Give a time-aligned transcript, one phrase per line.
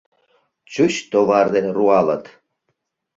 [0.71, 2.23] Чуч товар дене руалыт.